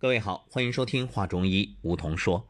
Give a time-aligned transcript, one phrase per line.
[0.00, 2.46] 各位好，欢迎收听《话中医》，梧桐说。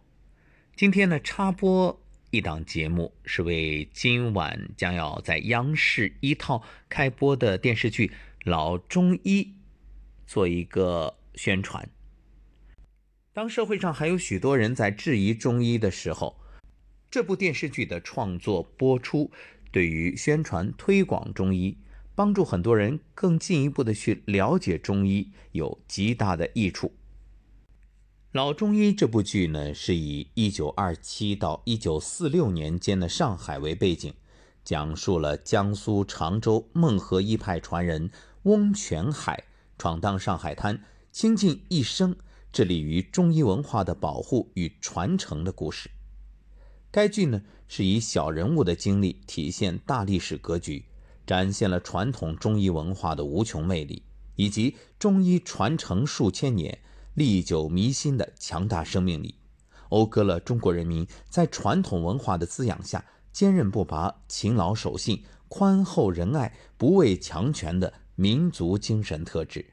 [0.77, 1.99] 今天呢，插播
[2.31, 8.09] 一档节目，是为今晚将要在央视一套开播的电视剧
[8.45, 9.43] 《老中医》
[10.27, 11.89] 做一个宣传。
[13.33, 16.39] 当社会上还有许多人在质疑中医的时候，
[17.11, 19.31] 这部电视剧的创作播出，
[19.73, 21.79] 对于宣传推广中医，
[22.15, 26.93] 帮助很多人更进一步的去了解中医，有极大的益处。
[28.33, 34.13] 老中医这部剧呢，是以一九二七到一九四六年间的上海为背景，
[34.63, 38.11] 讲述了江苏常州孟河一派传人
[38.43, 39.45] 翁全海
[39.79, 42.15] 闯荡上海滩，倾尽一生
[42.53, 45.91] 致力于中医文化的保护与传承的故事。
[46.91, 50.85] 该剧呢，是以小人物的经历体现大历史格局，
[51.27, 54.03] 展现了传统中医文化的无穷魅力，
[54.37, 56.79] 以及中医传承数千年。
[57.19, 59.35] 历久弥新的强大生命力，
[59.89, 69.67] 讴歌了中国人民在传统文化的滋养下坚韧不拔、勤劳守信、宽厚仁爱、不畏强权的民族精神特质。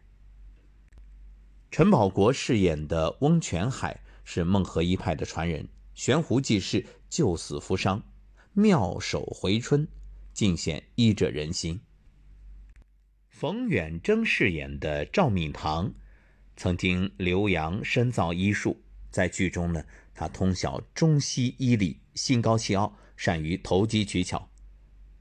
[1.70, 8.02] 陈宝国饰演的翁全海是孟河一派的传人，悬壶济世、救死扶伤、
[8.54, 9.88] 妙手回春，
[10.34, 11.80] 尽显医者仁心。
[13.30, 15.94] 冯远征饰演的赵敏堂。
[16.56, 24.50] 曾经留洋深造医术，在剧中呢，他通晓中西医理，心高气傲，善于投机取巧。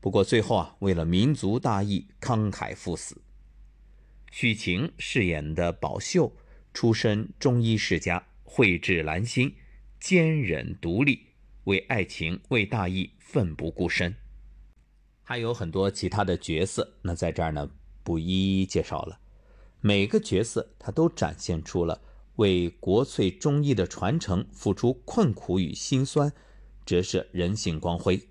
[0.00, 3.20] 不过最后啊，为了民族大义，慷慨赴死。
[4.30, 6.36] 许晴饰演的宝秀，
[6.72, 9.54] 出身中医世家，蕙质兰心，
[9.98, 11.26] 坚忍独立，
[11.64, 14.14] 为爱情、为大义奋不顾身。
[15.22, 17.70] 还有很多其他的角色，那在这儿呢，
[18.02, 19.20] 不一一介绍了。
[19.86, 22.00] 每个角色，他都展现出了
[22.36, 26.32] 为国粹中医的传承付出困苦与辛酸，
[26.86, 28.30] 折射人性光辉。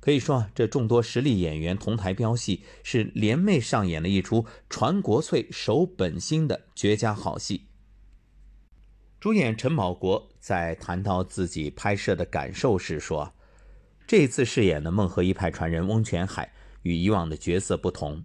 [0.00, 7.68] 可以说啊，这众多实力演员同台飙戏，是联袂上演了一出传国粹、守本心的绝佳好戏。
[9.20, 13.32] 主演陈宝国在谈到自己拍摄的感受时说
[14.08, 16.52] ：“这次饰演的孟河一派传人翁全海
[16.82, 18.24] 与以往的角色不同，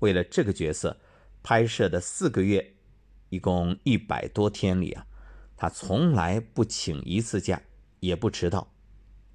[0.00, 1.00] 为了这个角色。”
[1.48, 2.74] 拍摄的四个月，
[3.28, 5.06] 一共一百多天里啊，
[5.56, 7.62] 他从来不请一次假，
[8.00, 8.74] 也不迟到。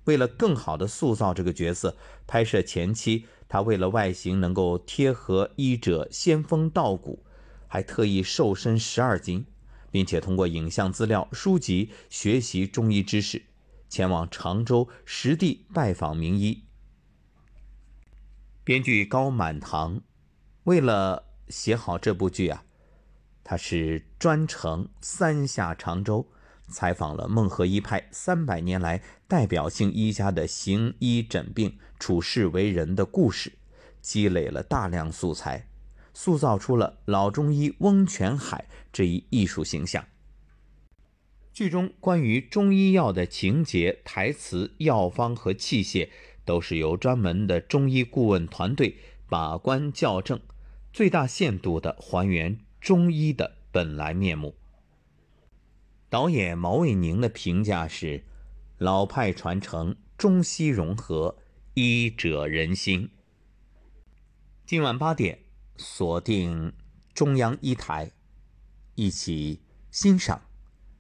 [0.04, 1.96] 为了更好的塑造这个角色，
[2.28, 7.24] 拍摄前期他为了外形能够贴合医者仙风道骨，
[7.70, 9.46] 还特意瘦身十二斤，
[9.90, 13.42] 并且通过影像资料、书籍学习中医知识，
[13.88, 16.66] 前往常州实地拜访名医。
[18.66, 20.02] 编剧高满堂
[20.66, 21.31] 为了。
[21.52, 22.64] 写好这部剧啊，
[23.44, 26.26] 他是专程三下常州，
[26.70, 33.52] 采访了孟河一派三百年来代表性医家的行医诊病、处世为人的故事，
[34.02, 35.68] 积累了大量素材，
[36.14, 40.06] 塑造出了老中医翁全海这一艺术形象。
[41.54, 46.10] 剧中关于中医药的情节、台词、药方和器械，
[46.46, 48.98] 都是由专门的中医顾问团队
[49.28, 50.40] 把关校正。
[50.94, 54.56] 最大限度地还原中医的本来面目。
[56.10, 58.26] 导演毛卫宁的评价是：
[58.78, 61.38] 老派传承，中西融合，
[61.76, 63.10] 医者仁心。
[64.66, 65.40] 今晚八点，
[65.78, 66.74] 锁定
[67.14, 68.12] 中央一台，
[68.96, 70.38] 一起欣赏《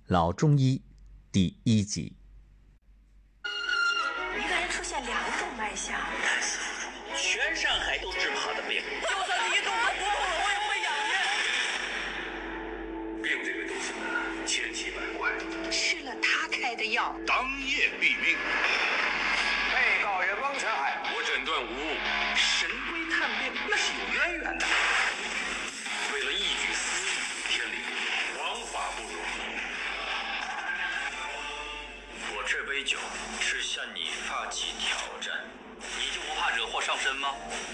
[0.07, 0.78] 老中医》
[1.31, 2.13] 第一集。
[17.25, 18.38] 当夜毙命。
[19.73, 21.97] 被告人汪全海，我诊断无误。
[22.35, 24.66] 神龟探病那是有渊源的。
[26.13, 27.09] 为了一举私利，
[27.50, 27.78] 天理
[28.38, 29.16] 王法不容。
[32.33, 32.98] 我这杯酒
[33.39, 35.33] 是向你发起挑战，
[35.98, 37.30] 你就不怕惹祸上身吗？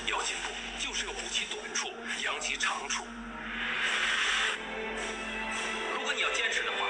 [0.06, 1.92] 要进步，就是要补其短处，
[2.24, 3.06] 扬其长处。
[5.94, 6.87] 如果你要坚持的话，